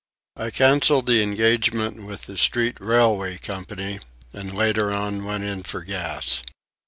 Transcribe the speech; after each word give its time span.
I 0.35 0.49
canceled 0.49 1.05
the 1.05 1.21
engagement 1.21 2.07
with 2.07 2.23
the 2.23 2.35
street 2.35 2.75
railway 2.79 3.37
company, 3.37 3.99
and 4.33 4.51
later 4.51 4.91
on 4.91 5.25
went 5.25 5.43
in 5.43 5.61
for 5.61 5.83
gas. 5.83 6.41